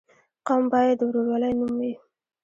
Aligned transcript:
قوم 0.47 0.63
باید 0.73 0.95
د 0.99 1.01
ورورولۍ 1.07 1.53
نوم 1.59 1.73
وي. 1.79 1.93